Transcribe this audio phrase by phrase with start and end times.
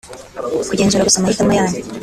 [0.69, 1.77] Kugenzura gusa amahitamo yanyu